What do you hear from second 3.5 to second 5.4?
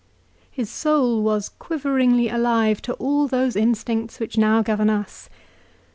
instincts which now govern us.